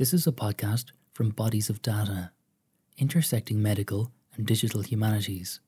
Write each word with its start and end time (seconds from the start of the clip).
This 0.00 0.14
is 0.14 0.26
a 0.26 0.32
podcast 0.32 0.92
from 1.12 1.28
Bodies 1.28 1.68
of 1.68 1.82
Data, 1.82 2.30
intersecting 2.96 3.60
medical 3.60 4.12
and 4.34 4.46
digital 4.46 4.80
humanities. 4.80 5.60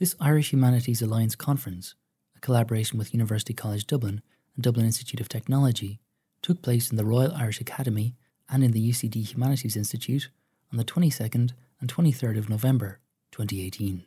This 0.00 0.16
Irish 0.18 0.52
Humanities 0.52 1.02
Alliance 1.02 1.36
conference, 1.36 1.94
a 2.34 2.40
collaboration 2.40 2.98
with 2.98 3.14
University 3.14 3.54
College 3.54 3.86
Dublin 3.86 4.22
and 4.56 4.64
Dublin 4.64 4.86
Institute 4.86 5.20
of 5.20 5.28
Technology, 5.28 6.00
took 6.42 6.62
place 6.62 6.90
in 6.90 6.96
the 6.96 7.04
Royal 7.04 7.32
Irish 7.32 7.60
Academy 7.60 8.16
and 8.48 8.64
in 8.64 8.72
the 8.72 8.90
UCD 8.90 9.32
Humanities 9.32 9.76
Institute 9.76 10.30
on 10.72 10.76
the 10.76 10.84
22nd 10.84 11.52
and 11.80 11.94
23rd 11.94 12.38
of 12.38 12.50
November 12.50 12.98
2018. 13.30 14.02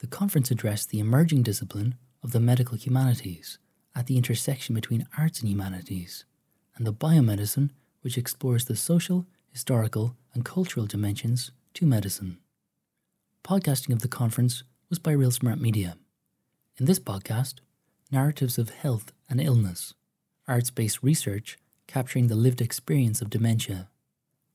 The 0.00 0.06
conference 0.06 0.50
addressed 0.50 0.90
the 0.90 1.00
emerging 1.00 1.44
discipline 1.44 1.94
of 2.22 2.32
the 2.32 2.40
medical 2.40 2.76
humanities 2.76 3.58
at 3.96 4.04
the 4.06 4.18
intersection 4.18 4.74
between 4.74 5.06
arts 5.16 5.40
and 5.40 5.48
humanities, 5.48 6.26
and 6.76 6.86
the 6.86 6.92
biomedicine 6.92 7.70
which 8.04 8.18
explores 8.18 8.66
the 8.66 8.76
social, 8.76 9.24
historical, 9.50 10.14
and 10.34 10.44
cultural 10.44 10.84
dimensions 10.84 11.52
to 11.72 11.86
medicine. 11.86 12.36
Podcasting 13.42 13.94
of 13.94 14.02
the 14.02 14.08
conference 14.08 14.62
was 14.90 14.98
by 14.98 15.12
Real 15.12 15.30
Smart 15.30 15.58
Media. 15.58 15.96
In 16.76 16.84
this 16.84 16.98
podcast, 16.98 17.54
narratives 18.12 18.58
of 18.58 18.68
health 18.68 19.14
and 19.30 19.40
illness, 19.40 19.94
arts 20.46 20.70
based 20.70 21.02
research 21.02 21.56
capturing 21.86 22.26
the 22.26 22.34
lived 22.34 22.60
experience 22.60 23.22
of 23.22 23.30
dementia, 23.30 23.88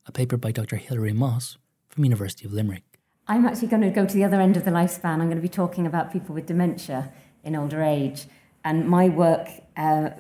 a 0.06 0.12
paper 0.12 0.38
by 0.38 0.52
Dr. 0.52 0.76
Hilary 0.76 1.14
Moss 1.14 1.58
from 1.88 2.04
University 2.04 2.46
of 2.46 2.54
Limerick. 2.54 2.84
I'm 3.28 3.48
actually 3.48 3.70
going 3.70 3.82
to 3.82 3.90
go 3.90 4.06
to 4.06 4.14
the 4.14 4.24
other 4.24 4.40
end 4.40 4.58
of 4.58 4.66
the 4.66 4.72
lifespan. 4.72 5.22
I'm 5.22 5.26
going 5.26 5.38
to 5.38 5.42
be 5.42 5.50
talking 5.50 5.88
about 5.88 6.14
people 6.14 6.36
with 6.36 6.46
dementia 6.46 7.12
in 7.44 7.56
older 7.56 7.82
age. 7.82 8.26
And 8.64 8.88
my 8.88 9.10
work 9.10 9.48
uh, 9.76 10.12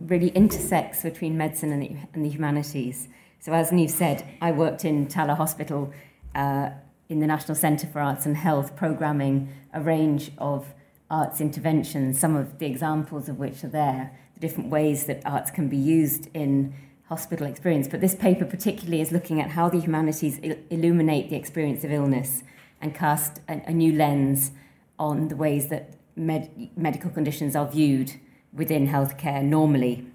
really 0.00 0.28
intersects 0.28 1.02
between 1.02 1.36
medicine 1.36 1.72
and 1.72 1.82
the, 1.82 1.96
and 2.12 2.24
the 2.24 2.28
humanities. 2.28 3.08
So, 3.38 3.52
as 3.52 3.72
Neve 3.72 3.90
said, 3.90 4.26
I 4.40 4.52
worked 4.52 4.84
in 4.84 5.06
Tallaght 5.06 5.36
Hospital 5.36 5.92
uh, 6.34 6.70
in 7.08 7.20
the 7.20 7.26
National 7.26 7.54
Centre 7.54 7.86
for 7.86 8.00
Arts 8.00 8.26
and 8.26 8.36
Health, 8.36 8.76
programming 8.76 9.52
a 9.72 9.80
range 9.80 10.30
of 10.38 10.74
arts 11.10 11.40
interventions, 11.40 12.18
some 12.18 12.36
of 12.36 12.58
the 12.58 12.66
examples 12.66 13.28
of 13.28 13.38
which 13.38 13.64
are 13.64 13.68
there, 13.68 14.16
the 14.34 14.40
different 14.40 14.70
ways 14.70 15.06
that 15.06 15.22
arts 15.24 15.50
can 15.50 15.68
be 15.68 15.76
used 15.76 16.28
in 16.34 16.72
hospital 17.08 17.46
experience. 17.46 17.88
But 17.88 18.00
this 18.00 18.14
paper, 18.14 18.44
particularly, 18.44 19.00
is 19.00 19.10
looking 19.10 19.40
at 19.40 19.50
how 19.50 19.68
the 19.68 19.80
humanities 19.80 20.38
il- 20.38 20.56
illuminate 20.70 21.28
the 21.30 21.36
experience 21.36 21.82
of 21.82 21.90
illness 21.90 22.44
and 22.80 22.94
cast 22.94 23.40
a, 23.48 23.60
a 23.66 23.72
new 23.72 23.92
lens 23.92 24.52
on 24.98 25.28
the 25.28 25.36
ways 25.36 25.68
that 25.68 25.94
med- 26.14 26.70
medical 26.76 27.10
conditions 27.10 27.56
are 27.56 27.66
viewed 27.66 28.12
within 28.52 28.88
healthcare 28.88 29.42
normally. 29.42 30.06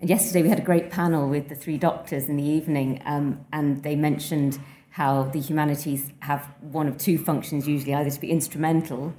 And 0.00 0.08
yesterday 0.08 0.42
we 0.42 0.48
had 0.48 0.60
a 0.60 0.64
great 0.64 0.90
panel 0.90 1.28
with 1.28 1.48
the 1.48 1.56
three 1.56 1.76
doctors 1.76 2.28
in 2.28 2.36
the 2.36 2.44
evening, 2.44 3.02
um, 3.04 3.44
and 3.52 3.82
they 3.82 3.96
mentioned 3.96 4.60
how 4.90 5.24
the 5.24 5.40
humanities 5.40 6.12
have 6.20 6.48
one 6.60 6.86
of 6.88 6.98
two 6.98 7.18
functions 7.18 7.66
usually, 7.66 7.94
either 7.94 8.10
to 8.10 8.20
be 8.20 8.30
instrumental 8.30 9.14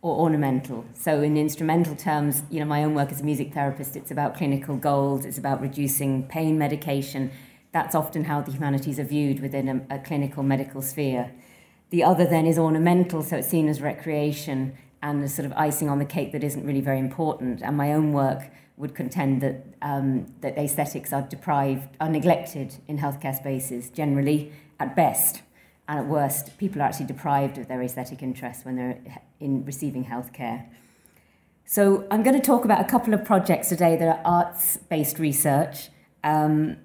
or 0.00 0.16
ornamental. 0.16 0.84
So, 0.94 1.22
in 1.22 1.36
instrumental 1.36 1.96
terms, 1.96 2.42
you 2.50 2.60
know, 2.60 2.66
my 2.66 2.84
own 2.84 2.94
work 2.94 3.10
as 3.10 3.20
a 3.20 3.24
music 3.24 3.52
therapist, 3.52 3.96
it's 3.96 4.10
about 4.10 4.36
clinical 4.36 4.76
goals, 4.76 5.24
it's 5.24 5.38
about 5.38 5.60
reducing 5.60 6.26
pain 6.28 6.58
medication. 6.58 7.30
That's 7.72 7.94
often 7.94 8.24
how 8.24 8.42
the 8.42 8.52
humanities 8.52 8.98
are 9.00 9.04
viewed 9.04 9.40
within 9.40 9.86
a, 9.90 9.96
a 9.96 9.98
clinical 9.98 10.42
medical 10.42 10.82
sphere. 10.82 11.32
The 11.90 12.04
other 12.04 12.26
then 12.26 12.46
is 12.46 12.58
ornamental, 12.58 13.22
so 13.22 13.36
it's 13.36 13.48
seen 13.48 13.68
as 13.68 13.80
recreation 13.80 14.76
and 15.02 15.22
the 15.22 15.28
sort 15.28 15.46
of 15.46 15.52
icing 15.54 15.88
on 15.88 15.98
the 15.98 16.04
cake 16.04 16.32
that 16.32 16.44
isn't 16.44 16.64
really 16.64 16.80
very 16.80 16.98
important. 16.98 17.60
And 17.62 17.76
my 17.76 17.92
own 17.92 18.12
work 18.12 18.50
would 18.76 18.94
contend 18.94 19.40
that 19.42 19.64
um, 19.82 20.26
that 20.40 20.56
aesthetics 20.56 21.12
are 21.12 21.22
deprived, 21.22 21.96
are 22.00 22.08
neglected 22.08 22.76
in 22.88 22.98
healthcare 22.98 23.36
spaces 23.36 23.90
generally 23.90 24.52
at 24.80 24.96
best, 24.96 25.42
and 25.88 25.98
at 25.98 26.06
worst, 26.06 26.56
people 26.58 26.80
are 26.80 26.84
actually 26.84 27.06
deprived 27.06 27.58
of 27.58 27.68
their 27.68 27.82
aesthetic 27.82 28.22
interests 28.22 28.64
when 28.64 28.76
they're 28.76 28.98
in 29.40 29.64
receiving 29.64 30.04
healthcare. 30.04 30.66
So 31.64 32.06
I'm 32.10 32.22
going 32.22 32.38
to 32.38 32.46
talk 32.46 32.64
about 32.64 32.80
a 32.80 32.88
couple 32.88 33.14
of 33.14 33.24
projects 33.24 33.68
today 33.68 33.96
that 33.96 34.08
are 34.08 34.20
arts-based 34.24 35.18
research. 35.18 35.88
Um, 36.24 36.78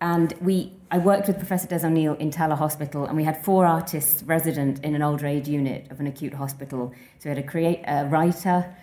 and 0.00 0.34
we, 0.42 0.72
I 0.90 0.98
worked 0.98 1.26
with 1.26 1.38
Professor 1.38 1.66
Des 1.68 1.86
O'Neill 1.86 2.14
in 2.14 2.30
Tallaght 2.30 2.58
Hospital, 2.58 3.06
and 3.06 3.16
we 3.16 3.24
had 3.24 3.42
four 3.42 3.64
artists 3.64 4.22
resident 4.24 4.84
in 4.84 4.94
an 4.94 5.02
older 5.02 5.26
age 5.26 5.48
unit 5.48 5.90
of 5.90 6.00
an 6.00 6.06
acute 6.06 6.34
hospital. 6.34 6.92
So 7.18 7.30
we 7.30 7.36
had 7.36 7.38
a, 7.38 7.46
create, 7.46 7.82
a 7.86 8.04
writer, 8.04 8.74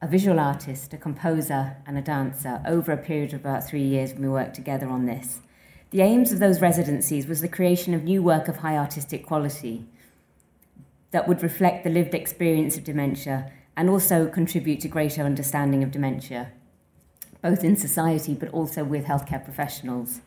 a 0.00 0.06
visual 0.06 0.40
artist, 0.40 0.94
a 0.94 0.96
composer, 0.96 1.76
and 1.86 1.98
a 1.98 2.02
dancer 2.02 2.62
over 2.66 2.90
a 2.92 2.96
period 2.96 3.34
of 3.34 3.40
about 3.40 3.68
three 3.68 3.82
years 3.82 4.14
when 4.14 4.22
we 4.22 4.28
worked 4.28 4.54
together 4.54 4.88
on 4.88 5.04
this. 5.04 5.40
The 5.90 6.00
aims 6.00 6.32
of 6.32 6.38
those 6.38 6.60
residencies 6.60 7.26
was 7.26 7.42
the 7.42 7.48
creation 7.48 7.92
of 7.92 8.04
new 8.04 8.22
work 8.22 8.48
of 8.48 8.58
high 8.58 8.76
artistic 8.76 9.26
quality 9.26 9.84
that 11.10 11.28
would 11.28 11.42
reflect 11.42 11.84
the 11.84 11.90
lived 11.90 12.14
experience 12.14 12.76
of 12.76 12.84
dementia 12.84 13.52
and 13.76 13.90
also 13.90 14.26
contribute 14.26 14.80
to 14.80 14.88
greater 14.88 15.22
understanding 15.22 15.82
of 15.82 15.90
dementia, 15.90 16.50
both 17.42 17.62
in 17.62 17.76
society 17.76 18.34
but 18.34 18.48
also 18.50 18.84
with 18.84 19.04
healthcare 19.04 19.44
professionals. 19.44 20.22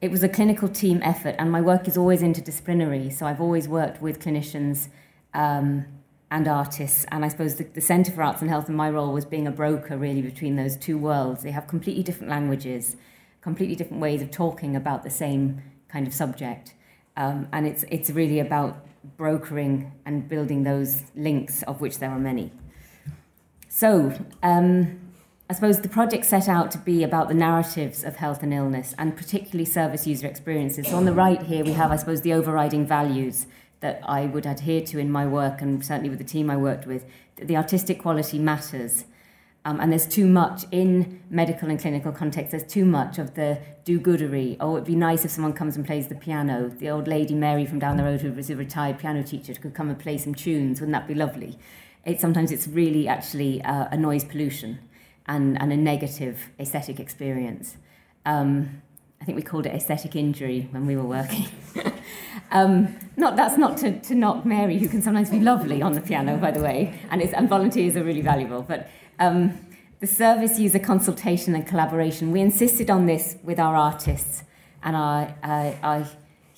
It 0.00 0.12
was 0.12 0.22
a 0.22 0.28
clinical 0.28 0.68
team 0.68 1.00
effort, 1.02 1.34
and 1.38 1.50
my 1.50 1.60
work 1.60 1.88
is 1.88 1.96
always 1.96 2.22
interdisciplinary. 2.22 3.12
So 3.12 3.26
I've 3.26 3.40
always 3.40 3.66
worked 3.66 4.00
with 4.00 4.20
clinicians 4.20 4.88
um, 5.34 5.86
and 6.30 6.46
artists. 6.46 7.04
And 7.10 7.24
I 7.24 7.28
suppose 7.28 7.56
the, 7.56 7.64
the 7.64 7.80
Centre 7.80 8.12
for 8.12 8.22
Arts 8.22 8.40
and 8.40 8.48
Health, 8.48 8.68
and 8.68 8.76
my 8.76 8.90
role 8.90 9.12
was 9.12 9.24
being 9.24 9.48
a 9.48 9.50
broker 9.50 9.96
really 9.96 10.22
between 10.22 10.54
those 10.54 10.76
two 10.76 10.96
worlds. 10.96 11.42
They 11.42 11.50
have 11.50 11.66
completely 11.66 12.04
different 12.04 12.30
languages, 12.30 12.96
completely 13.40 13.74
different 13.74 14.00
ways 14.00 14.22
of 14.22 14.30
talking 14.30 14.76
about 14.76 15.02
the 15.02 15.10
same 15.10 15.62
kind 15.88 16.06
of 16.06 16.14
subject. 16.14 16.74
Um, 17.16 17.48
and 17.52 17.66
it's, 17.66 17.84
it's 17.90 18.10
really 18.10 18.38
about 18.38 18.86
brokering 19.16 19.90
and 20.06 20.28
building 20.28 20.62
those 20.62 21.02
links, 21.16 21.64
of 21.64 21.80
which 21.80 21.98
there 21.98 22.10
are 22.10 22.20
many. 22.20 22.52
So, 23.68 24.12
um, 24.44 25.07
I 25.50 25.54
suppose 25.54 25.80
the 25.80 25.88
project 25.88 26.26
set 26.26 26.46
out 26.46 26.70
to 26.72 26.78
be 26.78 27.02
about 27.02 27.28
the 27.28 27.34
narratives 27.34 28.04
of 28.04 28.16
health 28.16 28.42
and 28.42 28.52
illness, 28.52 28.94
and 28.98 29.16
particularly 29.16 29.64
service 29.64 30.06
user 30.06 30.26
experiences. 30.26 30.88
So 30.88 30.96
on 30.96 31.06
the 31.06 31.14
right 31.14 31.40
here, 31.40 31.64
we 31.64 31.72
have, 31.72 31.90
I 31.90 31.96
suppose, 31.96 32.20
the 32.20 32.34
overriding 32.34 32.86
values 32.86 33.46
that 33.80 34.02
I 34.04 34.26
would 34.26 34.44
adhere 34.44 34.82
to 34.82 34.98
in 34.98 35.10
my 35.10 35.26
work, 35.26 35.62
and 35.62 35.82
certainly 35.82 36.10
with 36.10 36.18
the 36.18 36.24
team 36.24 36.50
I 36.50 36.58
worked 36.58 36.86
with. 36.86 37.06
The 37.36 37.56
artistic 37.56 37.98
quality 37.98 38.38
matters. 38.38 39.06
Um, 39.64 39.80
and 39.80 39.90
there's 39.90 40.06
too 40.06 40.26
much 40.26 40.64
in 40.70 41.22
medical 41.30 41.70
and 41.70 41.80
clinical 41.80 42.12
context, 42.12 42.50
there's 42.50 42.64
too 42.64 42.84
much 42.84 43.18
of 43.18 43.34
the 43.34 43.58
do 43.84 43.98
goodery. 43.98 44.58
Oh, 44.60 44.76
it'd 44.76 44.86
be 44.86 44.96
nice 44.96 45.24
if 45.24 45.30
someone 45.30 45.54
comes 45.54 45.76
and 45.76 45.86
plays 45.86 46.08
the 46.08 46.14
piano. 46.14 46.68
The 46.68 46.90
old 46.90 47.08
lady 47.08 47.34
Mary 47.34 47.64
from 47.64 47.78
down 47.78 47.96
the 47.96 48.04
road, 48.04 48.20
who 48.20 48.32
was 48.32 48.50
a 48.50 48.56
retired 48.56 48.98
piano 48.98 49.22
teacher, 49.22 49.54
could 49.54 49.72
come 49.72 49.88
and 49.88 49.98
play 49.98 50.18
some 50.18 50.34
tunes. 50.34 50.78
Wouldn't 50.80 50.92
that 50.92 51.08
be 51.08 51.14
lovely? 51.14 51.58
It, 52.04 52.20
sometimes 52.20 52.52
it's 52.52 52.68
really 52.68 53.08
actually 53.08 53.62
uh, 53.62 53.88
a 53.90 53.96
noise 53.96 54.24
pollution 54.24 54.78
and, 55.28 55.60
and 55.60 55.72
a 55.72 55.76
negative 55.76 56.50
aesthetic 56.58 56.98
experience. 56.98 57.76
Um, 58.26 58.82
I 59.20 59.24
think 59.24 59.36
we 59.36 59.42
called 59.42 59.66
it 59.66 59.74
aesthetic 59.74 60.16
injury 60.16 60.68
when 60.70 60.86
we 60.86 60.96
were 60.96 61.04
working. 61.04 61.46
um, 62.50 62.96
not, 63.16 63.36
that's 63.36 63.58
not 63.58 63.76
to, 63.78 63.98
to 64.00 64.14
knock 64.14 64.46
Mary, 64.46 64.78
who 64.78 64.88
can 64.88 65.02
sometimes 65.02 65.30
be 65.30 65.40
lovely 65.40 65.82
on 65.82 65.92
the 65.92 66.00
piano, 66.00 66.36
by 66.36 66.50
the 66.50 66.60
way, 66.60 66.98
and, 67.10 67.20
and 67.22 67.48
volunteers 67.48 67.96
are 67.96 68.04
really 68.04 68.20
valuable. 68.20 68.62
But 68.62 68.88
um, 69.18 69.58
the 70.00 70.06
service 70.06 70.58
user 70.58 70.78
consultation 70.78 71.54
and 71.54 71.66
collaboration, 71.66 72.30
we 72.30 72.40
insisted 72.40 72.90
on 72.90 73.06
this 73.06 73.36
with 73.42 73.58
our 73.58 73.74
artists 73.74 74.44
and 74.82 74.94
our, 74.94 75.34
uh, 75.42 75.72
our 75.82 76.06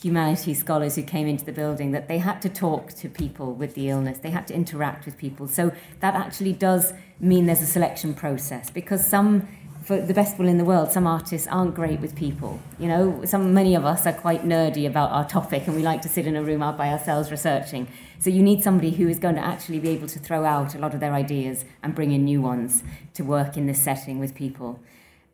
humanities 0.03 0.59
scholars 0.59 0.97
who 0.97 1.03
came 1.03 1.27
into 1.27 1.45
the 1.45 1.53
building 1.53 1.93
that 1.93 2.09
they 2.09 2.19
had 2.19 2.41
to 2.43 2.49
talk 2.49 2.93
to 2.95 3.09
people 3.09 3.53
with 3.53 3.75
the 3.75 3.91
illness, 3.91 4.19
they 4.19 4.31
had 4.31 4.47
to 4.49 4.55
interact 4.55 5.05
with 5.05 5.19
people. 5.19 5.47
So 5.47 5.73
that 6.01 6.15
actually 6.15 6.55
does 6.55 6.93
mean 7.19 7.47
there's 7.47 7.61
a 7.61 7.67
selection 7.67 8.15
process 8.15 8.71
because 8.71 9.07
some 9.07 9.47
for 9.83 10.01
the 10.01 10.15
best 10.15 10.39
will 10.39 10.47
in 10.47 10.59
the 10.59 10.65
world, 10.65 10.93
some 10.93 11.07
artists 11.07 11.49
aren't 11.49 11.75
great 11.75 12.01
with 12.01 12.15
people. 12.15 12.61
You 12.79 12.89
know, 12.89 13.25
some 13.25 13.55
many 13.55 13.75
of 13.75 13.85
us 13.85 14.07
are 14.07 14.13
quite 14.13 14.45
nerdy 14.45 14.87
about 14.87 15.11
our 15.11 15.27
topic 15.27 15.67
and 15.67 15.75
we 15.75 15.83
like 15.83 16.03
to 16.03 16.09
sit 16.09 16.27
in 16.27 16.37
a 16.37 16.43
room 16.43 16.63
out 16.63 16.77
by 16.77 16.91
ourselves 16.91 17.31
researching. 17.31 17.89
So 18.19 18.31
you 18.31 18.43
need 18.43 18.63
somebody 18.63 18.91
who 18.91 19.09
is 19.09 19.19
going 19.19 19.37
to 19.37 19.45
actually 19.45 19.81
be 19.81 19.89
able 19.89 20.07
to 20.09 20.19
throw 20.19 20.45
out 20.45 20.75
a 20.75 20.79
lot 20.79 20.93
of 20.93 21.01
their 21.01 21.15
ideas 21.15 21.65
and 21.83 21.95
bring 21.95 22.13
in 22.13 22.25
new 22.25 22.43
ones 22.43 22.85
to 23.15 23.25
work 23.25 23.57
in 23.57 23.67
this 23.67 23.83
setting 23.83 24.19
with 24.19 24.35
people. 24.35 24.81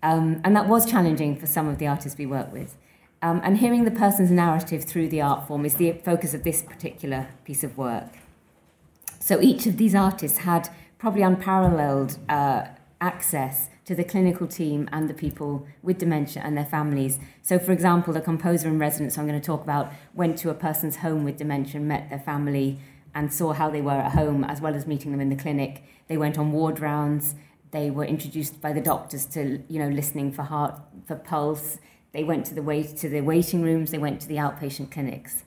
Um, 0.02 0.40
and 0.44 0.54
that 0.54 0.68
was 0.68 0.88
challenging 0.88 1.36
for 1.36 1.46
some 1.46 1.66
of 1.66 1.78
the 1.78 1.88
artists 1.88 2.16
we 2.16 2.26
work 2.26 2.52
with. 2.52 2.76
Um, 3.22 3.40
and 3.42 3.58
hearing 3.58 3.84
the 3.84 3.90
person's 3.90 4.30
narrative 4.30 4.84
through 4.84 5.08
the 5.08 5.20
art 5.22 5.46
form 5.48 5.64
is 5.64 5.74
the 5.74 5.92
focus 5.92 6.34
of 6.34 6.44
this 6.44 6.62
particular 6.62 7.28
piece 7.44 7.64
of 7.64 7.76
work. 7.78 8.10
So 9.18 9.40
each 9.40 9.66
of 9.66 9.76
these 9.76 9.94
artists 9.94 10.38
had 10.38 10.68
probably 10.98 11.22
unparalleled 11.22 12.18
uh, 12.28 12.66
access 13.00 13.68
to 13.86 13.94
the 13.94 14.04
clinical 14.04 14.46
team 14.46 14.88
and 14.92 15.08
the 15.08 15.14
people 15.14 15.66
with 15.82 15.98
dementia 15.98 16.42
and 16.44 16.56
their 16.56 16.64
families. 16.64 17.18
So, 17.42 17.58
for 17.58 17.72
example, 17.72 18.12
the 18.12 18.20
composer 18.20 18.68
in 18.68 18.78
residence 18.78 19.16
I'm 19.16 19.26
going 19.26 19.40
to 19.40 19.46
talk 19.46 19.62
about 19.62 19.92
went 20.14 20.38
to 20.38 20.50
a 20.50 20.54
person's 20.54 20.96
home 20.96 21.24
with 21.24 21.36
dementia, 21.36 21.80
met 21.80 22.10
their 22.10 22.18
family, 22.18 22.78
and 23.14 23.32
saw 23.32 23.52
how 23.52 23.70
they 23.70 23.80
were 23.80 23.92
at 23.92 24.12
home, 24.12 24.44
as 24.44 24.60
well 24.60 24.74
as 24.74 24.86
meeting 24.86 25.12
them 25.12 25.20
in 25.20 25.28
the 25.28 25.36
clinic. 25.36 25.82
They 26.08 26.16
went 26.16 26.36
on 26.36 26.52
ward 26.52 26.80
rounds. 26.80 27.34
They 27.70 27.90
were 27.90 28.04
introduced 28.04 28.60
by 28.60 28.72
the 28.72 28.80
doctors 28.80 29.24
to, 29.26 29.62
you 29.68 29.78
know, 29.78 29.88
listening 29.88 30.32
for 30.32 30.42
heart, 30.42 30.74
for 31.06 31.16
pulse. 31.16 31.78
They 32.12 32.24
went 32.24 32.46
to 32.46 32.54
the 32.54 32.62
wait 32.62 32.96
to 32.98 33.08
the 33.08 33.20
waiting 33.20 33.62
rooms. 33.62 33.90
They 33.90 33.98
went 33.98 34.20
to 34.22 34.28
the 34.28 34.36
outpatient 34.36 34.90
clinics. 34.90 35.44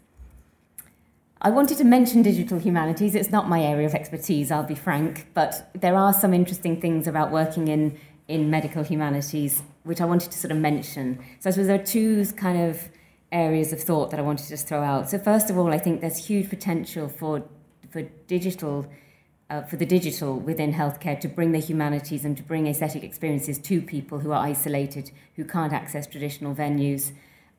I 1.41 1.49
wanted 1.51 1.77
to 1.77 1.85
mention 1.85 2.21
digital 2.21 2.59
humanities. 2.59 3.15
It's 3.15 3.31
not 3.31 3.47
my 3.47 3.61
area 3.61 3.87
of 3.87 3.95
expertise, 3.95 4.51
I'll 4.51 4.63
be 4.63 4.75
frank, 4.75 5.27
but 5.33 5.71
there 5.73 5.95
are 5.95 6.13
some 6.13 6.33
interesting 6.33 6.81
things 6.81 7.07
about 7.07 7.31
working 7.31 7.69
in, 7.69 7.97
in 8.27 8.49
medical 8.49 8.83
humanities 8.83 9.63
which 9.83 10.01
I 10.01 10.05
wanted 10.05 10.31
to 10.31 10.37
sort 10.37 10.51
of 10.51 10.57
mention. 10.57 11.17
So 11.39 11.49
I 11.49 11.51
suppose 11.51 11.67
there 11.67 11.79
are 11.79 11.83
two 11.83 12.25
kind 12.37 12.69
of 12.69 12.89
areas 13.31 13.71
of 13.71 13.81
thought 13.81 14.11
that 14.11 14.19
I 14.19 14.23
wanted 14.23 14.43
to 14.43 14.49
just 14.49 14.67
throw 14.67 14.83
out. 14.83 15.09
So 15.09 15.17
first 15.17 15.49
of 15.49 15.57
all, 15.57 15.71
I 15.71 15.77
think 15.77 16.01
there's 16.01 16.17
huge 16.17 16.49
potential 16.49 17.07
for 17.07 17.43
for 17.89 18.03
digital 18.27 18.85
uh, 19.49 19.61
for 19.63 19.77
the 19.77 19.85
digital 19.85 20.39
within 20.39 20.73
healthcare 20.73 21.19
to 21.19 21.27
bring 21.27 21.51
the 21.51 21.59
humanities 21.59 22.23
and 22.23 22.37
to 22.37 22.43
bring 22.43 22.67
aesthetic 22.67 23.03
experiences 23.03 23.57
to 23.57 23.81
people 23.81 24.19
who 24.19 24.31
are 24.31 24.45
isolated, 24.45 25.11
who 25.35 25.43
can't 25.43 25.73
access 25.73 26.05
traditional 26.05 26.53
venues. 26.53 27.11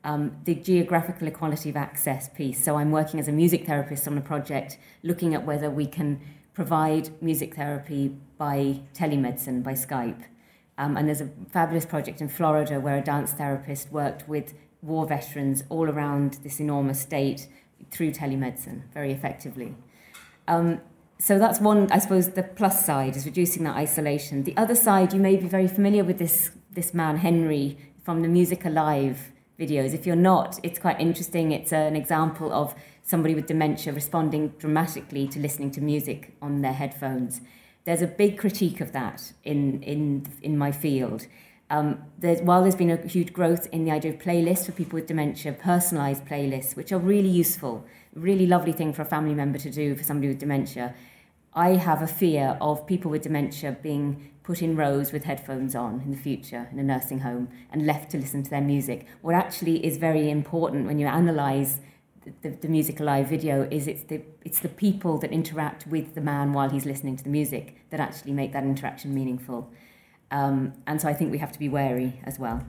Um, 0.03 0.37
the 0.45 0.55
geographical 0.55 1.29
equality 1.29 1.69
of 1.69 1.77
access 1.77 2.29
piece. 2.31 2.65
So 2.65 2.77
I'm 2.77 2.91
working 2.91 3.21
as 3.21 3.29
a 3.29 3.33
music 3.33 3.67
therapist 3.67 4.09
on 4.09 4.17
a 4.17 4.23
project 4.23 4.79
looking 5.03 5.35
at 5.35 5.45
whether 5.45 5.69
we 5.69 5.87
can 5.87 6.21
provide 6.55 7.11
music 7.23 7.55
therapy 7.55 8.17
by 8.39 8.81
telemedicine, 8.95 9.63
by 9.63 9.75
Skype. 9.75 10.25
Um, 10.79 10.97
and 10.97 11.07
there's 11.07 11.21
a 11.21 11.31
fabulous 11.51 11.85
project 11.85 12.23
in 12.23 12.29
Florida 12.31 12.81
where 12.81 12.97
a 12.97 13.03
dance 13.03 13.33
therapist 13.33 13.93
worked 13.93 14.27
with 14.27 14.55
war 14.81 15.07
veterans 15.07 15.65
all 15.69 15.91
around 15.91 16.39
this 16.43 16.61
enormous 16.61 17.01
state 17.01 17.47
through 17.91 18.13
telemedicine 18.13 18.83
very 18.95 19.13
effectively. 19.13 19.75
Um, 20.49 20.81
so 21.21 21.39
that's 21.39 21.61
one, 21.61 21.93
I 21.93 21.99
suppose, 21.99 22.31
the 22.31 22.43
plus 22.43 22.85
side 22.85 23.15
is 23.15 23.27
reducing 23.27 23.65
that 23.65 23.77
isolation. 23.77 24.45
The 24.45 24.57
other 24.57 24.75
side, 24.75 25.13
you 25.13 25.21
may 25.21 25.37
be 25.37 25.47
very 25.47 25.69
familiar 25.69 26.03
with 26.03 26.19
this, 26.19 26.51
this 26.71 26.95
man, 26.95 27.19
Henry, 27.19 27.77
from 28.03 28.23
the 28.23 28.29
Music 28.29 28.65
Alive 28.65 29.31
videos. 29.59 29.93
If 29.93 30.07
you're 30.07 30.17
not, 30.17 30.59
it's 30.63 30.79
quite 30.79 30.99
interesting. 30.99 31.53
It's 31.53 31.75
an 31.75 31.95
example 31.95 32.51
of 32.53 32.75
somebody 33.03 33.35
with 33.35 33.47
dementia 33.47 33.93
responding 33.93 34.55
dramatically 34.59 35.29
to 35.29 35.39
listening 35.39 35.71
to 35.73 35.83
music 35.83 36.35
on 36.41 36.63
their 36.63 36.73
headphones. 36.73 37.43
There's 37.85 38.01
a 38.01 38.07
big 38.07 38.39
critique 38.39 38.81
of 38.81 38.93
that 38.93 39.35
in, 39.45 39.83
in, 39.83 40.27
in 40.41 40.57
my 40.57 40.73
field. 40.73 41.27
Um, 41.69 42.03
there's, 42.19 42.41
while 42.41 42.63
there's 42.63 42.77
been 42.77 42.91
a 42.91 43.07
huge 43.07 43.33
growth 43.33 43.69
in 43.73 43.85
the 43.85 43.91
idea 43.91 44.13
of 44.13 44.19
playlists 44.19 44.67
for 44.67 44.73
people 44.73 44.97
with 44.97 45.07
dementia, 45.07 45.53
personalised 45.53 46.27
playlists, 46.27 46.77
which 46.77 46.93
are 46.93 46.99
really 46.99 47.29
useful, 47.29 47.85
really 48.15 48.47
lovely 48.47 48.73
thing 48.73 48.93
for 48.93 49.03
a 49.03 49.05
family 49.05 49.35
member 49.35 49.59
to 49.59 49.71
do 49.71 49.95
for 49.95 50.03
somebody 50.03 50.29
with 50.29 50.39
dementia, 50.39 50.95
I 51.55 51.71
have 51.71 52.03
a 52.03 52.07
fear 52.07 52.57
of 52.61 52.87
people 52.87 53.11
with 53.11 53.23
dementia 53.23 53.77
being 53.83 54.31
put 54.43 54.63
in 54.63 54.77
rows 54.77 55.13
with 55.13 55.25
headphones 55.25 55.75
on 55.75 56.01
in 56.05 56.11
the 56.11 56.17
future 56.17 56.69
in 56.73 56.79
a 56.79 56.83
nursing 56.83 57.21
home 57.21 57.49
and 57.73 57.87
left 57.87 58.11
to 58.13 58.19
listen 58.19 58.43
to 58.43 58.51
their 58.51 58.61
music. 58.61 59.07
What 59.23 59.35
actually 59.35 59.85
is 59.85 59.97
very 59.97 60.31
important 60.31 60.87
when 60.87 60.99
you 60.99 61.07
analyse 61.07 61.81
the, 62.25 62.33
the, 62.43 62.57
the 62.57 62.69
music 62.69 63.01
alive 63.01 63.29
video 63.29 63.67
is 63.71 63.87
it's 63.87 64.05
the 64.05 64.23
it's 64.45 64.61
the 64.61 64.69
people 64.69 65.19
that 65.19 65.33
interact 65.33 65.87
with 65.87 66.15
the 66.15 66.21
man 66.21 66.53
while 66.53 66.69
he's 66.69 66.85
listening 66.85 67.17
to 67.17 67.25
the 67.25 67.31
music 67.31 67.77
that 67.91 68.01
actually 68.01 68.33
make 68.33 68.53
that 68.53 68.65
interaction 68.65 69.15
meaningful. 69.15 69.71
Um, 70.31 70.75
and 70.87 71.01
so 71.01 71.09
I 71.09 71.15
think 71.15 71.33
we 71.33 71.39
have 71.39 71.53
to 71.53 71.59
be 71.59 71.69
wary 71.69 72.21
as 72.25 72.39
well. 72.39 72.65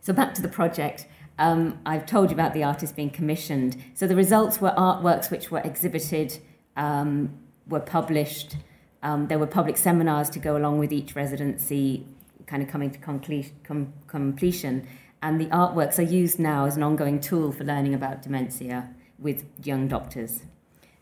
So 0.00 0.12
back 0.12 0.34
to 0.34 0.42
the 0.42 0.48
project. 0.48 1.06
Um, 1.38 1.80
I've 1.84 2.06
told 2.06 2.30
you 2.30 2.34
about 2.34 2.54
the 2.54 2.62
artist 2.62 2.96
being 2.96 3.10
commissioned. 3.10 3.82
So 3.94 4.06
the 4.06 4.16
results 4.16 4.60
were 4.60 4.70
artworks 4.70 5.30
which 5.30 5.50
were 5.50 5.60
exhibited, 5.60 6.38
um, 6.76 7.38
were 7.68 7.80
published. 7.80 8.56
Um, 9.02 9.28
there 9.28 9.38
were 9.38 9.46
public 9.46 9.76
seminars 9.76 10.30
to 10.30 10.38
go 10.38 10.56
along 10.56 10.78
with 10.78 10.92
each 10.92 11.14
residency, 11.14 12.06
kind 12.46 12.62
of 12.62 12.68
coming 12.68 12.90
to 12.90 12.98
concle- 12.98 13.44
com- 13.64 13.92
completion. 14.06 14.86
And 15.22 15.40
the 15.40 15.46
artworks 15.46 15.98
are 15.98 16.02
used 16.02 16.38
now 16.38 16.66
as 16.66 16.76
an 16.76 16.82
ongoing 16.82 17.20
tool 17.20 17.52
for 17.52 17.64
learning 17.64 17.94
about 17.94 18.22
dementia 18.22 18.90
with 19.18 19.44
young 19.64 19.88
doctors. 19.88 20.42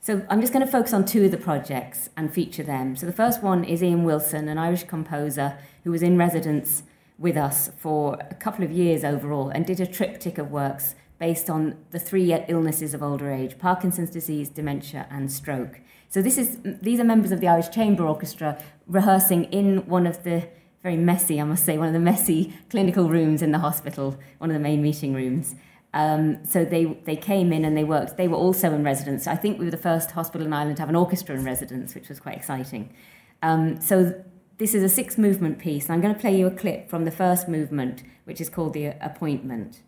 So 0.00 0.25
I'm 0.28 0.40
just 0.40 0.52
going 0.52 0.64
to 0.64 0.70
focus 0.70 0.93
on 0.93 1.06
two 1.06 1.25
of 1.25 1.31
the 1.31 1.38
projects 1.38 2.11
and 2.16 2.32
feature 2.32 2.62
them. 2.62 2.94
So 2.94 3.06
the 3.06 3.12
first 3.12 3.43
one 3.43 3.64
is 3.64 3.82
Ian 3.82 4.05
Wilson, 4.05 4.49
an 4.49 4.58
Irish 4.58 4.84
composer 4.84 5.56
who 5.82 5.90
was 5.90 6.02
in 6.02 6.19
residence 6.19 6.82
with 7.19 7.37
us 7.37 7.70
for 7.78 8.19
a 8.31 8.34
couple 8.34 8.64
of 8.64 8.70
years 8.70 9.02
overall 9.02 9.49
and 9.49 9.64
did 9.64 9.81
a 9.81 9.87
triptych 9.87 10.37
of 10.37 10.50
works 10.50 10.94
based 11.19 11.49
on 11.49 11.76
the 11.90 11.99
three 11.99 12.32
illnesses 12.49 12.93
of 12.93 13.02
older 13.02 13.32
age 13.32 13.58
Parkinson's 13.58 14.11
disease, 14.11 14.49
dementia, 14.49 15.06
and 15.11 15.32
stroke. 15.32 15.81
So 16.14 16.22
this 16.22 16.38
is 16.38 16.58
these 16.62 17.00
are 17.00 17.05
members 17.05 17.32
of 17.32 17.40
the 17.40 17.49
Irish 17.49 17.70
Chamber 17.70 18.06
Orchestra 18.06 18.56
rehearsing 18.87 19.46
in 19.46 19.78
one 19.88 20.06
of 20.06 20.22
the 20.22 20.46
very 20.81 20.96
messy, 20.96 21.40
I 21.40 21.44
must 21.44 21.64
say, 21.64 21.76
one 21.76 21.88
of 21.88 21.93
the 21.93 21.99
messy 21.99 22.55
clinical 22.70 23.08
rooms 23.08 23.43
in 23.43 23.50
the 23.50 23.58
hospital, 23.58 24.16
one 24.38 24.49
of 24.49 24.55
the 24.55 24.61
main 24.61 24.81
meeting 24.81 25.12
rooms. 25.12 25.56
Um, 25.93 26.44
so 26.44 26.64
they, 26.64 26.84
they 26.84 27.16
came 27.16 27.52
in 27.52 27.64
and 27.64 27.76
they 27.76 27.82
worked. 27.82 28.16
They 28.16 28.28
were 28.28 28.37
also 28.37 28.72
in 28.72 28.84
residence. 28.84 29.26
I 29.26 29.34
think 29.34 29.58
we 29.58 29.64
were 29.64 29.72
the 29.72 29.76
first 29.76 30.12
hospital 30.12 30.46
in 30.46 30.52
Ireland 30.52 30.76
to 30.76 30.82
have 30.82 30.88
an 30.88 30.94
orchestra 30.94 31.34
in 31.34 31.43
residence, 31.43 31.96
which 31.96 32.08
was 32.08 32.20
quite 32.20 32.37
exciting. 32.37 32.94
Um, 33.43 33.81
so 33.81 34.14
this 34.58 34.72
is 34.72 34.84
a 34.84 34.88
six 34.88 35.19
movement 35.19 35.58
piece. 35.58 35.90
I'm 35.90 36.00
going 36.00 36.14
to 36.14 36.20
play 36.20 36.38
you 36.38 36.46
a 36.46 36.52
clip 36.52 36.88
from 36.88 37.06
the 37.06 37.11
first 37.11 37.49
movement, 37.49 38.05
which 38.22 38.40
is 38.40 38.49
called 38.49 38.72
The 38.72 38.94
Appointment. 39.00 39.81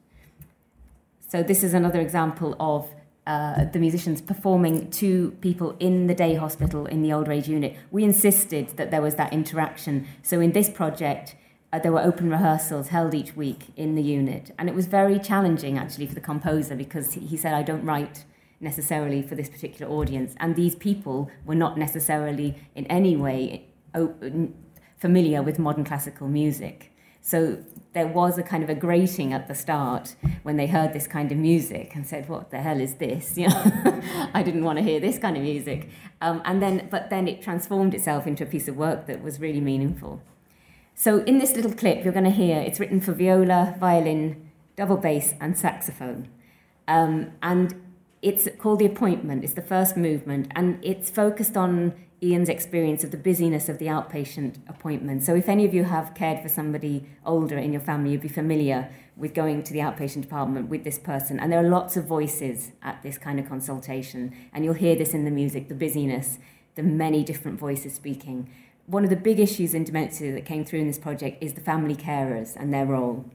So 1.20 1.44
this 1.44 1.62
is 1.62 1.72
another 1.72 2.00
example 2.00 2.56
of 2.58 2.90
uh, 3.26 3.64
the 3.64 3.78
musicians 3.78 4.20
performing 4.20 4.88
to 4.90 5.32
people 5.40 5.76
in 5.80 6.06
the 6.06 6.14
day 6.14 6.34
hospital 6.34 6.86
in 6.86 7.02
the 7.02 7.12
old 7.12 7.28
age 7.28 7.48
unit. 7.48 7.76
We 7.90 8.04
insisted 8.04 8.70
that 8.76 8.90
there 8.90 9.02
was 9.02 9.16
that 9.16 9.32
interaction. 9.32 10.06
So 10.22 10.40
in 10.40 10.52
this 10.52 10.70
project, 10.70 11.34
uh, 11.72 11.80
there 11.80 11.90
were 11.90 12.00
open 12.00 12.30
rehearsals 12.30 12.88
held 12.88 13.14
each 13.14 13.34
week 13.34 13.72
in 13.76 13.96
the 13.96 14.02
unit. 14.02 14.52
And 14.58 14.68
it 14.68 14.74
was 14.74 14.86
very 14.86 15.18
challenging, 15.18 15.76
actually, 15.76 16.06
for 16.06 16.14
the 16.14 16.20
composer 16.20 16.76
because 16.76 17.14
he 17.14 17.36
said, 17.36 17.52
I 17.52 17.62
don't 17.62 17.84
write 17.84 18.24
necessarily 18.60 19.22
for 19.22 19.34
this 19.34 19.48
particular 19.48 19.92
audience. 19.92 20.34
And 20.38 20.54
these 20.54 20.76
people 20.76 21.30
were 21.44 21.54
not 21.54 21.76
necessarily 21.76 22.56
in 22.74 22.86
any 22.86 23.16
way 23.16 23.66
familiar 24.98 25.42
with 25.42 25.58
modern 25.58 25.84
classical 25.84 26.28
music. 26.28 26.92
So 27.26 27.58
there 27.92 28.06
was 28.06 28.38
a 28.38 28.44
kind 28.44 28.62
of 28.62 28.70
a 28.70 28.74
grating 28.76 29.32
at 29.32 29.48
the 29.48 29.54
start 29.56 30.14
when 30.44 30.56
they 30.56 30.68
heard 30.68 30.92
this 30.92 31.08
kind 31.08 31.32
of 31.32 31.38
music 31.38 31.90
and 31.96 32.06
said, 32.06 32.28
"What 32.28 32.52
the 32.52 32.58
hell 32.58 32.80
is 32.80 32.94
this?" 32.94 33.36
You 33.36 33.48
know, 33.48 34.00
I 34.32 34.44
didn't 34.44 34.62
want 34.62 34.78
to 34.78 34.84
hear 34.84 35.00
this 35.00 35.18
kind 35.18 35.36
of 35.36 35.42
music. 35.42 35.88
Um, 36.20 36.40
and 36.44 36.62
then, 36.62 36.86
but 36.88 37.10
then 37.10 37.26
it 37.26 37.42
transformed 37.42 37.94
itself 37.94 38.28
into 38.28 38.44
a 38.44 38.46
piece 38.46 38.68
of 38.68 38.76
work 38.76 39.08
that 39.08 39.24
was 39.24 39.40
really 39.40 39.60
meaningful. 39.60 40.22
So 40.94 41.24
in 41.24 41.38
this 41.38 41.56
little 41.56 41.72
clip, 41.72 42.04
you're 42.04 42.12
going 42.12 42.30
to 42.32 42.38
hear 42.44 42.60
it's 42.60 42.78
written 42.78 43.00
for 43.00 43.12
viola, 43.12 43.74
violin, 43.80 44.48
double 44.76 44.96
bass, 44.96 45.34
and 45.40 45.58
saxophone. 45.58 46.28
Um, 46.86 47.32
and 47.42 47.74
it's 48.22 48.46
called 48.60 48.78
The 48.78 48.86
Appointment. 48.86 49.42
It's 49.42 49.54
the 49.54 49.62
first 49.62 49.96
movement, 49.96 50.52
and 50.54 50.78
it's 50.80 51.10
focused 51.10 51.56
on 51.56 51.92
Ian's 52.22 52.48
experience 52.48 53.04
of 53.04 53.10
the 53.10 53.16
busyness 53.16 53.68
of 53.68 53.78
the 53.78 53.86
outpatient 53.86 54.56
appointment. 54.68 55.22
So 55.22 55.34
if 55.34 55.48
any 55.48 55.64
of 55.64 55.74
you 55.74 55.84
have 55.84 56.14
cared 56.14 56.42
for 56.42 56.48
somebody 56.48 57.06
older 57.24 57.58
in 57.58 57.72
your 57.72 57.82
family, 57.82 58.12
you'd 58.12 58.22
be 58.22 58.28
familiar 58.28 58.90
with 59.16 59.34
going 59.34 59.62
to 59.64 59.72
the 59.72 59.80
outpatient 59.80 60.22
department 60.22 60.68
with 60.68 60.84
this 60.84 60.98
person. 60.98 61.38
And 61.38 61.52
there 61.52 61.64
are 61.64 61.68
lots 61.68 61.96
of 61.96 62.06
voices 62.06 62.72
at 62.82 63.02
this 63.02 63.18
kind 63.18 63.38
of 63.38 63.48
consultation, 63.48 64.34
and 64.52 64.64
you'll 64.64 64.74
hear 64.74 64.96
this 64.96 65.14
in 65.14 65.24
the 65.24 65.30
music, 65.30 65.68
the 65.68 65.74
busyness, 65.74 66.38
the 66.74 66.82
many 66.82 67.22
different 67.22 67.58
voices 67.58 67.94
speaking 67.94 68.50
one 68.86 69.02
of 69.02 69.10
the 69.10 69.16
big 69.16 69.40
issues 69.40 69.74
in 69.74 69.84
dementia 69.84 70.32
that 70.32 70.44
came 70.44 70.64
through 70.64 70.80
in 70.80 70.86
this 70.86 70.98
project 70.98 71.42
is 71.42 71.54
the 71.54 71.60
family 71.60 71.96
carers 71.96 72.54
and 72.56 72.72
their 72.72 72.86
role. 72.86 73.28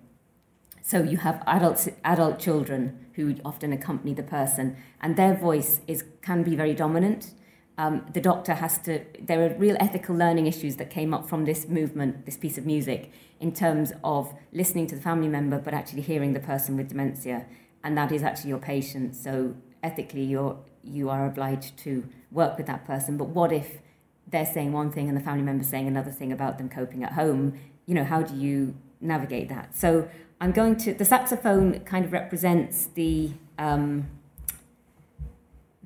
So 0.81 1.03
you 1.03 1.17
have 1.17 1.43
adults, 1.45 1.89
adult 2.03 2.39
children 2.39 3.05
who 3.13 3.35
often 3.45 3.73
accompany 3.73 4.13
the 4.13 4.23
person, 4.23 4.77
and 5.01 5.15
their 5.15 5.35
voice 5.35 5.81
is 5.87 6.05
can 6.21 6.43
be 6.43 6.55
very 6.55 6.73
dominant. 6.73 7.33
Um, 7.81 8.05
the 8.13 8.21
doctor 8.21 8.53
has 8.53 8.77
to. 8.85 8.93
There 9.19 9.39
are 9.43 9.51
real 9.57 9.77
ethical 9.79 10.15
learning 10.15 10.45
issues 10.53 10.75
that 10.75 10.89
came 10.97 11.11
up 11.15 11.23
from 11.27 11.45
this 11.45 11.67
movement, 11.67 12.25
this 12.27 12.37
piece 12.37 12.57
of 12.59 12.65
music, 12.75 13.11
in 13.39 13.51
terms 13.51 13.91
of 14.03 14.23
listening 14.61 14.85
to 14.91 14.95
the 14.95 15.01
family 15.09 15.27
member, 15.27 15.57
but 15.57 15.73
actually 15.73 16.03
hearing 16.11 16.33
the 16.33 16.39
person 16.51 16.77
with 16.77 16.89
dementia, 16.89 17.37
and 17.83 17.97
that 17.97 18.11
is 18.11 18.21
actually 18.21 18.51
your 18.53 18.59
patient. 18.59 19.15
So 19.15 19.55
ethically, 19.81 20.25
you're 20.33 20.57
you 20.83 21.09
are 21.09 21.25
obliged 21.25 21.75
to 21.85 22.07
work 22.31 22.53
with 22.57 22.67
that 22.67 22.85
person. 22.85 23.17
But 23.17 23.29
what 23.29 23.51
if 23.51 23.79
they're 24.27 24.45
saying 24.45 24.71
one 24.73 24.91
thing 24.91 25.07
and 25.09 25.17
the 25.17 25.21
family 25.21 25.43
member 25.43 25.63
saying 25.63 25.87
another 25.87 26.11
thing 26.11 26.31
about 26.31 26.59
them 26.59 26.69
coping 26.69 27.03
at 27.03 27.13
home, 27.13 27.59
you 27.87 27.95
know, 27.95 28.03
how 28.03 28.21
do 28.21 28.35
you 28.35 28.75
navigate 28.99 29.49
that? 29.49 29.75
So 29.75 30.07
I'm 30.39 30.51
going 30.51 30.75
to, 30.77 30.93
the 30.93 31.05
saxophone 31.05 31.79
kind 31.81 32.05
of 32.05 32.13
represents 32.13 32.87
the, 32.93 33.31
um, 33.57 34.07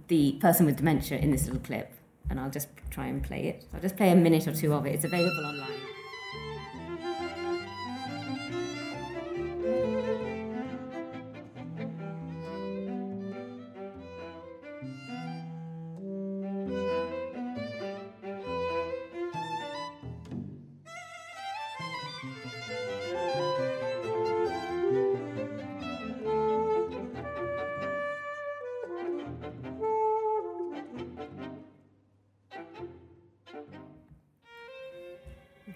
the 0.07 0.33
person 0.33 0.65
with 0.65 0.77
dementia 0.77 1.17
in 1.17 1.31
this 1.31 1.45
little 1.45 1.61
clip. 1.61 1.91
And 2.29 2.39
I'll 2.39 2.49
just 2.49 2.69
try 2.89 3.05
and 3.07 3.23
play 3.23 3.47
it. 3.47 3.65
I'll 3.73 3.81
just 3.81 3.97
play 3.97 4.11
a 4.11 4.15
minute 4.15 4.47
or 4.47 4.53
two 4.53 4.73
of 4.73 4.85
it. 4.85 4.95
It's 4.95 5.05
available 5.05 5.45
online. 5.45 5.94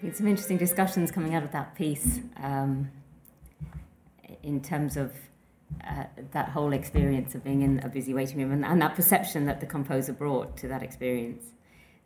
Been 0.00 0.14
some 0.14 0.26
interesting 0.26 0.56
discussions 0.56 1.10
coming 1.10 1.34
out 1.34 1.42
of 1.42 1.52
that 1.52 1.74
piece 1.74 2.20
um, 2.42 2.90
in 4.42 4.60
terms 4.60 4.96
of 4.96 5.12
uh, 5.86 6.04
that 6.32 6.48
whole 6.48 6.72
experience 6.72 7.34
of 7.34 7.44
being 7.44 7.62
in 7.62 7.78
a 7.80 7.88
busy 7.88 8.14
waiting 8.14 8.38
room 8.38 8.52
and, 8.52 8.64
and 8.64 8.80
that 8.80 8.94
perception 8.94 9.46
that 9.46 9.60
the 9.60 9.66
composer 9.66 10.12
brought 10.12 10.56
to 10.56 10.68
that 10.68 10.82
experience. 10.82 11.44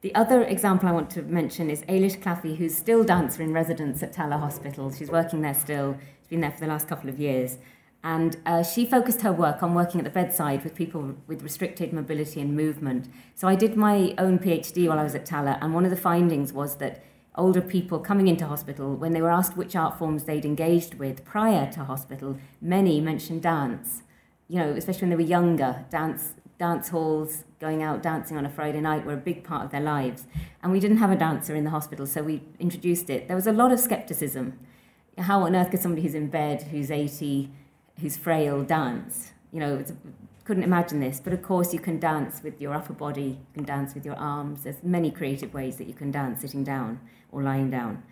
The 0.02 0.14
other 0.14 0.42
example 0.42 0.88
I 0.88 0.92
want 0.92 1.08
to 1.10 1.22
mention 1.22 1.70
is 1.70 1.80
Eilish 1.82 2.18
Claffey, 2.20 2.56
who's 2.56 2.74
still 2.74 3.04
dancer 3.04 3.42
in 3.42 3.54
residence 3.54 4.02
at 4.02 4.12
Tallaght 4.12 4.40
Hospital. 4.40 4.92
She's 4.92 5.10
working 5.10 5.40
there 5.40 5.54
still. 5.54 5.96
She's 6.20 6.28
been 6.28 6.40
there 6.42 6.50
for 6.50 6.60
the 6.60 6.66
last 6.66 6.88
couple 6.88 7.08
of 7.08 7.18
years. 7.18 7.56
And 8.02 8.36
uh, 8.44 8.62
she 8.62 8.84
focused 8.84 9.22
her 9.22 9.32
work 9.32 9.62
on 9.62 9.72
working 9.72 9.98
at 9.98 10.04
the 10.04 10.10
bedside 10.10 10.62
with 10.62 10.74
people 10.74 11.14
with 11.26 11.42
restricted 11.42 11.94
mobility 11.94 12.42
and 12.42 12.54
movement. 12.54 13.08
So 13.34 13.48
I 13.48 13.54
did 13.54 13.76
my 13.76 14.14
own 14.18 14.38
PhD 14.38 14.88
while 14.88 14.98
I 14.98 15.04
was 15.04 15.14
at 15.14 15.24
Tallaght, 15.24 15.58
and 15.62 15.72
one 15.72 15.86
of 15.86 15.90
the 15.90 15.96
findings 15.96 16.52
was 16.52 16.76
that 16.76 17.02
older 17.36 17.60
people 17.60 17.98
coming 17.98 18.28
into 18.28 18.46
hospital, 18.46 18.94
when 18.94 19.12
they 19.12 19.22
were 19.22 19.30
asked 19.30 19.56
which 19.56 19.74
art 19.74 19.98
forms 19.98 20.24
they'd 20.24 20.44
engaged 20.44 20.94
with 20.94 21.24
prior 21.24 21.70
to 21.72 21.84
hospital, 21.84 22.38
many 22.60 23.00
mentioned 23.00 23.42
dance. 23.42 24.02
You 24.48 24.60
know, 24.60 24.70
especially 24.70 25.02
when 25.02 25.10
they 25.10 25.16
were 25.16 25.22
younger, 25.22 25.84
dance, 25.90 26.34
dance 26.58 26.90
halls, 26.90 27.44
going 27.58 27.82
out 27.82 28.02
dancing 28.02 28.36
on 28.36 28.44
a 28.44 28.50
Friday 28.50 28.80
night 28.80 29.04
were 29.04 29.14
a 29.14 29.16
big 29.16 29.42
part 29.42 29.64
of 29.64 29.70
their 29.70 29.80
lives. 29.80 30.24
And 30.62 30.70
we 30.70 30.80
didn't 30.80 30.98
have 30.98 31.10
a 31.10 31.16
dancer 31.16 31.54
in 31.54 31.64
the 31.64 31.70
hospital, 31.70 32.06
so 32.06 32.22
we 32.22 32.42
introduced 32.58 33.10
it. 33.10 33.26
There 33.26 33.36
was 33.36 33.46
a 33.46 33.52
lot 33.52 33.72
of 33.72 33.80
skepticism. 33.80 34.58
How 35.18 35.42
on 35.42 35.56
earth 35.56 35.70
could 35.70 35.80
somebody 35.80 36.02
who's 36.02 36.14
in 36.14 36.28
bed, 36.28 36.64
who's 36.64 36.90
80, 36.90 37.50
who's 38.00 38.16
frail, 38.16 38.62
dance? 38.62 39.32
You 39.52 39.60
know, 39.60 39.76
it's 39.76 39.92
couldn't 40.44 40.62
imagine 40.62 41.00
this, 41.00 41.20
but 41.20 41.32
of 41.32 41.42
course 41.42 41.72
you 41.72 41.80
can 41.80 41.98
dance 41.98 42.42
with 42.42 42.60
your 42.60 42.74
upper 42.74 42.92
body, 42.92 43.38
you 43.40 43.54
can 43.54 43.64
dance 43.64 43.94
with 43.94 44.04
your 44.04 44.16
arms. 44.16 44.62
There's 44.62 44.82
many 44.82 45.10
creative 45.10 45.54
ways 45.54 45.76
that 45.76 45.86
you 45.86 45.94
can 45.94 46.10
dance 46.10 46.42
sitting 46.42 46.62
down 46.62 47.00
or 47.32 47.42
lying 47.42 47.70
down. 47.70 48.02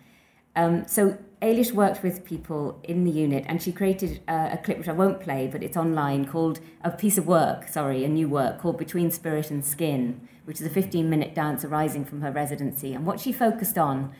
Um, 0.55 0.87
so 0.87 1.17
Eilish 1.41 1.71
worked 1.71 2.03
with 2.03 2.25
people 2.25 2.79
in 2.83 3.05
the 3.05 3.11
unit 3.11 3.43
and 3.47 3.61
she 3.61 3.71
created 3.71 4.21
uh, 4.27 4.49
a 4.51 4.57
clip 4.57 4.77
which 4.79 4.87
I 4.87 4.93
won't 4.93 5.19
play, 5.19 5.47
but 5.51 5.63
it's 5.63 5.77
online 5.77 6.25
called 6.25 6.59
a 6.83 6.91
piece 6.91 7.17
of 7.17 7.27
work, 7.27 7.67
sorry, 7.67 8.03
a 8.03 8.09
new 8.09 8.27
work 8.27 8.59
called 8.59 8.77
Between 8.77 9.11
Spirit 9.11 9.51
and 9.51 9.63
Skin, 9.63 10.27
which 10.45 10.59
is 10.59 10.65
a 10.65 10.69
15 10.69 11.09
minute 11.09 11.35
dance 11.35 11.63
arising 11.63 12.05
from 12.05 12.21
her 12.21 12.31
residency. 12.31 12.93
And 12.93 13.05
what 13.05 13.19
she 13.19 13.31
focused 13.31 13.77
on 13.77 14.11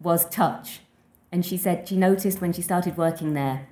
was 0.00 0.28
touch. 0.28 0.80
And 1.32 1.44
she 1.44 1.56
said 1.56 1.88
she 1.88 1.96
noticed 1.96 2.40
when 2.40 2.52
she 2.52 2.62
started 2.62 2.96
working 2.96 3.34
there 3.34 3.68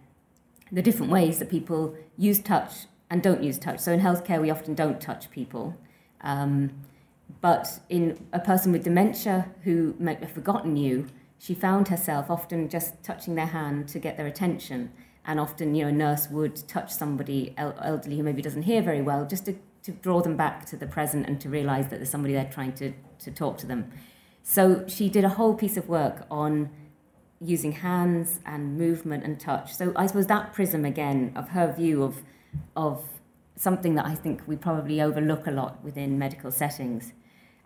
the 0.71 0.83
different 0.83 1.11
ways 1.11 1.39
that 1.39 1.49
people 1.49 1.97
use 2.17 2.39
touch 2.39 2.87
and 3.11 3.23
don't 3.23 3.43
use 3.43 3.59
touch. 3.59 3.81
So 3.81 3.93
in 3.93 4.01
healthcare, 4.01 4.41
we 4.41 4.51
often 4.51 4.75
don't 4.75 5.01
touch 5.01 5.31
people. 5.31 5.77
Um, 6.21 6.71
but 7.41 7.81
in 7.89 8.27
a 8.33 8.41
person 8.41 8.73
with 8.73 8.85
dementia 8.85 9.49
who 9.65 9.95
might 9.99 10.21
have 10.21 10.33
forgotten 10.33 10.77
you, 10.77 11.07
she 11.39 11.55
found 11.55 11.89
herself 11.89 12.31
often 12.31 12.69
just 12.69 13.03
touching 13.03 13.35
their 13.35 13.47
hand 13.47 13.89
to 13.89 13.99
get 13.99 14.17
their 14.17 14.27
attention. 14.27 14.93
And 15.25 15.39
often, 15.39 15.75
you 15.75 15.85
know, 15.85 15.89
a 15.91 15.93
nurse 15.93 16.29
would 16.31 16.57
touch 16.69 16.91
somebody 16.91 17.55
elderly 17.57 18.17
who 18.17 18.23
maybe 18.23 18.43
doesn't 18.43 18.63
hear 18.63 18.83
very 18.83 19.03
well 19.03 19.27
just 19.27 19.45
to, 19.45 19.55
to 19.85 19.93
draw 19.93 20.21
them 20.21 20.37
back 20.37 20.65
to 20.67 20.77
the 20.77 20.87
present 20.87 21.27
and 21.27 21.41
to 21.41 21.49
realize 21.49 21.89
that 21.89 21.97
there's 21.97 22.11
somebody 22.11 22.35
there 22.35 22.49
trying 22.51 22.73
to, 22.75 22.93
to 23.21 23.31
talk 23.31 23.59
to 23.59 23.67
them. 23.67 23.91
So 24.43 24.87
she 24.89 25.11
did 25.11 25.25
a 25.25 25.29
whole 25.29 25.55
piece 25.55 25.77
of 25.77 25.89
work 25.89 26.27
on 26.31 26.71
using 27.41 27.73
hands 27.73 28.41
and 28.47 28.77
movement 28.79 29.23
and 29.23 29.39
touch. 29.39 29.75
So 29.75 29.93
I 29.95 30.07
suppose 30.07 30.27
that 30.27 30.55
prism 30.55 30.85
again 30.85 31.33
of 31.37 31.51
her 31.51 31.73
view 31.73 32.03
of 32.03 32.23
of 32.77 33.05
something 33.57 33.95
that 33.97 34.07
I 34.07 34.15
think 34.15 34.43
we 34.47 34.57
probably 34.57 35.01
overlook 35.01 35.47
a 35.47 35.51
lot 35.51 35.83
within 35.83 36.19
medical 36.19 36.51
settings. 36.51 37.13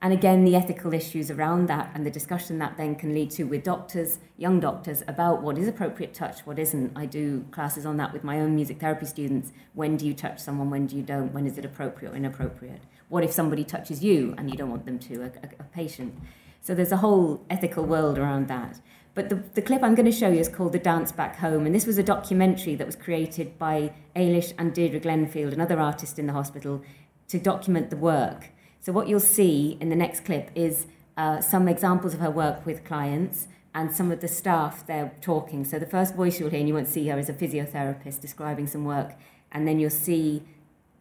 And 0.00 0.12
again, 0.12 0.44
the 0.44 0.56
ethical 0.56 0.92
issues 0.92 1.30
around 1.30 1.68
that 1.68 1.92
and 1.94 2.04
the 2.04 2.10
discussion 2.10 2.58
that 2.58 2.76
then 2.76 2.96
can 2.96 3.14
lead 3.14 3.30
to 3.32 3.44
with 3.44 3.62
doctors, 3.62 4.18
young 4.36 4.58
doctors, 4.58 5.04
about 5.06 5.42
what 5.42 5.56
is 5.56 5.68
appropriate 5.68 6.12
touch, 6.12 6.40
what 6.40 6.58
isn't. 6.58 6.90
I 6.96 7.06
do 7.06 7.44
classes 7.52 7.86
on 7.86 7.98
that 7.98 8.12
with 8.12 8.24
my 8.24 8.40
own 8.40 8.56
music 8.56 8.80
therapy 8.80 9.06
students. 9.06 9.52
When 9.74 9.96
do 9.96 10.04
you 10.04 10.12
touch 10.12 10.40
someone? 10.40 10.70
When 10.70 10.88
do 10.88 10.96
you 10.96 11.02
don't? 11.02 11.32
When 11.32 11.46
is 11.46 11.56
it 11.56 11.64
appropriate 11.64 12.12
or 12.12 12.16
inappropriate? 12.16 12.82
What 13.10 13.22
if 13.22 13.30
somebody 13.30 13.62
touches 13.62 14.02
you 14.02 14.34
and 14.36 14.50
you 14.50 14.56
don't 14.56 14.70
want 14.70 14.86
them 14.86 14.98
to, 14.98 15.22
a, 15.22 15.26
a, 15.26 15.50
a 15.60 15.64
patient? 15.72 16.18
So 16.60 16.74
there's 16.74 16.92
a 16.92 16.96
whole 16.96 17.44
ethical 17.48 17.84
world 17.84 18.18
around 18.18 18.48
that. 18.48 18.80
But 19.14 19.28
the, 19.28 19.36
the 19.54 19.62
clip 19.62 19.82
I'm 19.82 19.94
going 19.94 20.10
to 20.10 20.12
show 20.12 20.28
you 20.30 20.40
is 20.40 20.48
called 20.48 20.72
The 20.72 20.78
Dance 20.78 21.12
Back 21.12 21.36
Home. 21.36 21.66
And 21.66 21.74
this 21.74 21.86
was 21.86 21.98
a 21.98 22.02
documentary 22.02 22.74
that 22.76 22.86
was 22.86 22.96
created 22.96 23.58
by 23.58 23.92
Eilish 24.16 24.54
and 24.58 24.72
Deirdre 24.72 25.00
Glenfield, 25.00 25.52
another 25.52 25.78
artist 25.78 26.18
in 26.18 26.26
the 26.26 26.32
hospital, 26.32 26.82
to 27.28 27.38
document 27.38 27.90
the 27.90 27.96
work. 27.96 28.50
So 28.80 28.90
what 28.92 29.08
you'll 29.08 29.20
see 29.20 29.76
in 29.80 29.90
the 29.90 29.96
next 29.96 30.24
clip 30.24 30.50
is 30.54 30.86
uh, 31.16 31.42
some 31.42 31.68
examples 31.68 32.14
of 32.14 32.20
her 32.20 32.30
work 32.30 32.64
with 32.64 32.84
clients 32.84 33.48
and 33.74 33.94
some 33.94 34.10
of 34.10 34.20
the 34.20 34.28
staff 34.28 34.86
there 34.86 35.12
talking. 35.20 35.64
So 35.64 35.78
the 35.78 35.86
first 35.86 36.14
voice 36.14 36.40
you'll 36.40 36.50
hear, 36.50 36.60
and 36.60 36.68
you 36.68 36.74
won't 36.74 36.88
see 36.88 37.06
her, 37.08 37.18
is 37.18 37.28
a 37.28 37.34
physiotherapist 37.34 38.20
describing 38.20 38.66
some 38.66 38.84
work. 38.84 39.14
And 39.50 39.68
then 39.68 39.78
you'll 39.78 39.90
see 39.90 40.42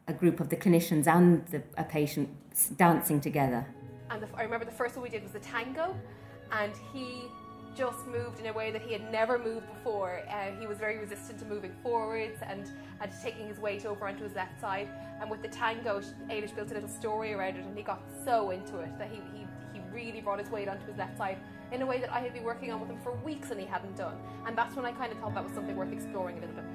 a 0.08 0.14
group 0.14 0.42
of 0.42 0.50
the 0.50 0.58
clinicians 0.58 1.08
and 1.08 1.46
the, 1.48 1.64
a 1.78 1.86
patient 1.86 2.30
dancing 2.78 3.22
together. 3.22 3.66
And 4.10 4.22
the, 4.22 4.28
I 4.36 4.44
remember 4.44 4.66
the 4.66 4.72
first 4.72 4.96
one 4.96 5.04
we 5.04 5.10
did 5.10 5.24
was 5.24 5.32
the 5.32 5.40
tango, 5.40 5.96
and 6.52 6.74
he 6.94 7.30
just 7.76 8.06
moved 8.08 8.40
in 8.40 8.48
a 8.48 8.54
way 8.54 8.72
that 8.72 8.82
he 8.82 8.94
had 8.94 9.12
never 9.12 9.38
moved 9.38 9.68
before. 9.68 10.22
Uh, 10.30 10.52
he 10.60 10.68
was 10.68 10.78
very 10.78 10.98
resistant 10.98 11.40
to 11.40 11.46
moving 11.46 11.74
forwards 11.84 12.38
and, 12.42 12.70
and 13.00 13.12
taking 13.24 13.48
his 13.48 13.60
weight 13.60 13.86
over 13.86 14.08
onto 14.08 14.24
his 14.24 14.34
left 14.36 14.60
side. 14.60 14.90
And 15.20 15.30
with 15.30 15.42
the 15.42 15.48
tango, 15.48 16.02
Eilish 16.30 16.56
built 16.56 16.72
a 16.72 16.74
little 16.74 16.90
story 16.90 17.34
around 17.34 17.58
it 17.58 17.66
and 17.66 17.78
he 17.78 17.84
got 17.84 18.02
so 18.26 18.52
into 18.52 18.80
it 18.80 18.98
that 18.98 19.10
he, 19.10 19.22
he, 19.34 19.48
he 19.74 19.82
really 19.94 20.22
brought 20.22 20.40
his 20.40 20.50
weight 20.50 20.68
onto 20.68 20.86
his 20.86 20.98
left 20.98 21.18
side 21.18 21.38
in 21.72 21.82
a 21.82 21.86
way 21.86 22.00
that 22.00 22.12
I 22.12 22.20
had 22.20 22.34
been 22.34 22.44
working 22.44 22.72
on 22.72 22.82
with 22.82 22.90
him 22.90 23.00
for 23.02 23.14
weeks 23.24 23.52
and 23.52 23.60
he 23.60 23.66
hadn't 23.66 23.96
done. 23.96 24.18
And 24.46 24.58
that's 24.58 24.76
when 24.76 24.86
I 24.86 24.92
kind 24.92 25.12
of 25.12 25.20
thought 25.20 25.34
that 25.36 25.44
was 25.44 25.54
something 25.54 25.76
worth 25.76 25.94
exploring 25.94 26.38
a 26.38 26.42
little 26.42 26.56
bit 26.56 26.71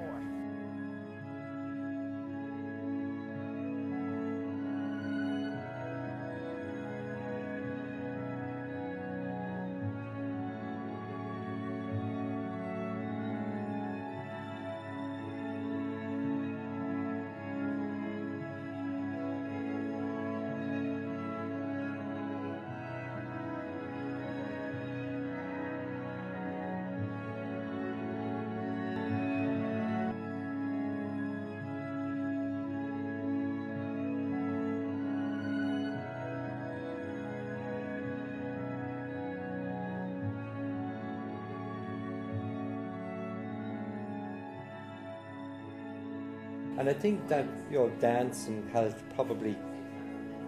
And 46.77 46.87
I 46.87 46.93
think 46.93 47.27
that 47.27 47.45
you 47.71 47.79
know 47.79 47.89
dance 47.99 48.47
and 48.47 48.69
health 48.71 49.01
probably 49.15 49.57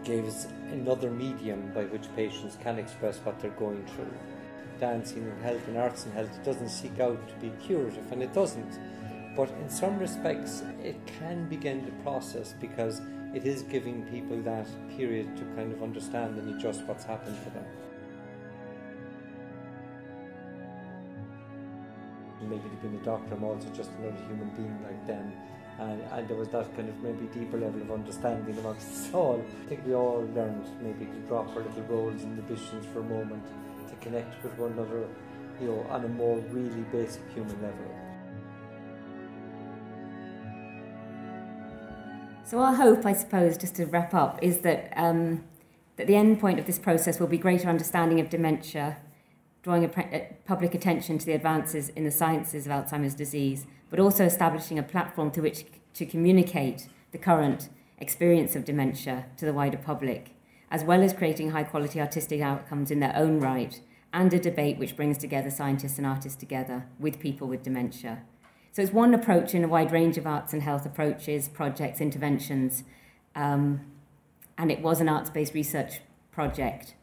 gave 0.04 0.26
us 0.26 0.48
another 0.72 1.10
medium 1.10 1.72
by 1.74 1.86
which 1.86 2.14
patients 2.16 2.58
can 2.62 2.78
express 2.78 3.18
what 3.18 3.40
they're 3.40 3.52
going 3.52 3.84
through. 3.88 4.14
Dancing 4.80 5.24
and 5.24 5.42
health 5.44 5.68
and 5.68 5.78
arts 5.78 6.06
and 6.06 6.14
health 6.14 6.44
doesn't 6.44 6.70
seek 6.70 7.00
out 7.00 7.28
to 7.28 7.36
be 7.36 7.52
curative, 7.60 8.10
and 8.12 8.22
it 8.24 8.34
doesn't. 8.34 8.80
But 9.36 9.50
in 9.62 9.70
some 9.70 9.98
respects, 9.98 10.64
it 10.84 10.96
can 11.06 11.50
begin 11.50 11.86
the 11.86 11.92
process 12.04 12.54
because 12.62 13.02
it 13.34 13.46
is 13.46 13.64
giving 13.64 14.04
people 14.04 14.38
that 14.44 14.68
period 14.96 15.36
to 15.38 15.44
kind 15.56 15.74
of 15.74 15.84
understand 15.84 16.38
and 16.38 16.56
adjust 16.56 16.84
what's 16.84 17.04
happened 17.04 17.38
to 17.44 17.50
them. 17.50 17.66
Maybe 22.42 22.70
to 22.70 22.88
be 22.88 22.98
a 22.98 23.00
doctor, 23.02 23.34
I'm 23.34 23.44
also 23.44 23.70
just 23.70 23.92
another 24.00 24.18
human 24.28 24.50
being 24.56 24.82
like 24.84 25.06
them 25.06 25.34
and, 25.80 26.02
and 26.12 26.28
there 26.28 26.38
was 26.38 26.50
that 26.50 26.76
kind 26.76 26.90
of 26.90 27.02
maybe 27.02 27.26
deeper 27.34 27.58
level 27.58 27.82
of 27.82 27.92
understanding 27.92 28.58
amongst 28.58 28.88
us 28.88 29.14
all. 29.14 29.44
I 29.66 29.70
think 29.70 29.86
we 29.86 29.96
all 29.96 30.28
learned 30.36 30.66
maybe 30.82 31.06
to 31.06 31.20
drop 31.28 31.48
our 31.56 31.64
little 31.64 31.84
roles 31.84 32.22
and 32.24 32.38
ambitions 32.38 32.86
for 32.94 33.00
a 33.00 33.04
moment, 33.04 33.44
to 33.88 33.96
connect 33.96 34.44
with 34.44 34.58
one 34.58 34.74
another, 34.74 35.08
you 35.62 35.68
know, 35.68 35.86
on 35.90 36.04
a 36.04 36.10
more 36.10 36.38
really 36.52 36.82
basic 36.92 37.22
human 37.34 37.62
level. 37.62 37.96
So 42.44 42.60
our 42.60 42.74
hope, 42.74 43.06
I 43.06 43.14
suppose, 43.14 43.58
just 43.58 43.76
to 43.76 43.86
wrap 43.86 44.14
up, 44.14 44.40
is 44.42 44.60
that 44.60 44.92
um, 44.96 45.44
that 45.98 46.08
the 46.08 46.16
end 46.16 46.40
point 46.40 46.60
of 46.60 46.66
this 46.66 46.80
process 46.80 47.20
will 47.20 47.28
be 47.28 47.38
greater 47.38 47.70
understanding 47.70 48.20
of 48.20 48.30
dementia, 48.30 48.98
drawing 49.62 49.84
a 49.84 50.36
public 50.46 50.74
attention 50.74 51.18
to 51.18 51.26
the 51.26 51.34
advances 51.34 51.90
in 51.90 52.04
the 52.04 52.12
sciences 52.12 52.66
of 52.66 52.72
Alzheimer's 52.72 53.16
disease 53.16 53.66
but 53.90 54.00
also 54.00 54.26
establishing 54.26 54.78
a 54.78 54.84
platform 54.84 55.32
to 55.32 55.42
which 55.42 55.66
to 55.94 56.06
communicate 56.06 56.88
the 57.12 57.18
current 57.18 57.70
experience 57.98 58.56
of 58.56 58.66
dementia 58.66 59.26
to 59.38 59.46
the 59.46 59.54
wider 59.54 59.78
public, 59.78 60.36
as 60.72 60.84
well 60.84 61.02
as 61.02 61.14
creating 61.14 61.52
high 61.52 61.64
quality 61.64 62.00
artistic 62.00 62.42
outcomes 62.42 62.92
in 62.92 63.00
their 63.00 63.16
own 63.16 63.40
right 63.40 63.82
and 64.14 64.34
a 64.34 64.40
debate 64.40 64.78
which 64.78 64.96
brings 64.96 65.18
together 65.18 65.52
scientists 65.52 65.98
and 65.98 66.08
artists 66.08 66.38
together 66.38 66.86
with 67.00 67.20
people 67.20 67.48
with 67.48 67.64
dementia. 67.64 68.22
So 68.72 68.82
it's 68.82 68.94
one 68.94 69.14
approach 69.14 69.54
in 69.54 69.64
a 69.64 69.68
wide 69.68 69.92
range 69.92 70.18
of 70.18 70.26
arts 70.26 70.54
and 70.54 70.64
health 70.64 70.86
approaches, 70.86 71.48
projects, 71.48 72.02
interventions, 72.02 72.84
um, 73.36 73.82
and 74.58 74.72
it 74.72 74.82
was 74.82 75.02
an 75.02 75.10
arts-based 75.10 75.54
research 75.54 76.02
project. 76.32 76.96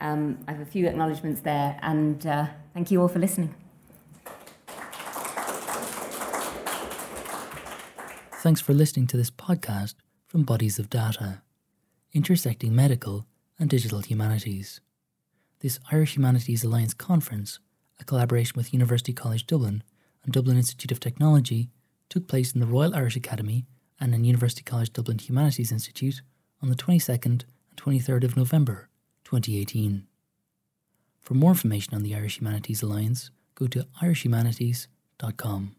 Um, 0.00 0.38
I 0.48 0.52
have 0.52 0.60
a 0.60 0.66
few 0.66 0.86
acknowledgements 0.86 1.42
there, 1.42 1.78
and 1.82 2.26
uh, 2.26 2.46
thank 2.72 2.90
you 2.90 3.02
all 3.02 3.08
for 3.08 3.18
listening. 3.18 3.54
Thanks 8.42 8.60
for 8.62 8.72
listening 8.72 9.06
to 9.08 9.18
this 9.18 9.30
podcast 9.30 9.94
from 10.26 10.44
Bodies 10.44 10.78
of 10.78 10.88
Data, 10.88 11.42
intersecting 12.14 12.74
medical 12.74 13.26
and 13.58 13.68
digital 13.68 14.00
humanities. 14.00 14.80
This 15.58 15.78
Irish 15.92 16.16
Humanities 16.16 16.64
Alliance 16.64 16.94
conference, 16.94 17.58
a 18.00 18.04
collaboration 18.04 18.54
with 18.56 18.72
University 18.72 19.12
College 19.12 19.46
Dublin 19.46 19.82
and 20.24 20.32
Dublin 20.32 20.56
Institute 20.56 20.90
of 20.90 21.00
Technology, 21.00 21.68
took 22.08 22.26
place 22.26 22.52
in 22.52 22.60
the 22.60 22.66
Royal 22.66 22.94
Irish 22.94 23.16
Academy 23.16 23.66
and 24.00 24.14
in 24.14 24.24
University 24.24 24.62
College 24.62 24.94
Dublin 24.94 25.18
Humanities 25.18 25.70
Institute 25.70 26.22
on 26.62 26.70
the 26.70 26.76
22nd 26.76 27.24
and 27.24 27.44
23rd 27.76 28.24
of 28.24 28.36
November 28.36 28.89
2018. 29.30 30.08
For 31.20 31.34
more 31.34 31.52
information 31.52 31.94
on 31.94 32.02
the 32.02 32.16
Irish 32.16 32.38
Humanities 32.38 32.82
Alliance, 32.82 33.30
go 33.54 33.68
to 33.68 33.86
irishhumanities.com. 34.02 35.76